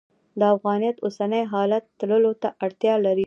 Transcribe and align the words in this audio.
د 0.39 0.41
افغانیت 0.55 0.97
اوسني 1.05 1.41
حالت 1.53 1.83
تللو 1.99 2.33
ته 2.41 2.49
اړتیا 2.65 2.95
لري. 3.05 3.19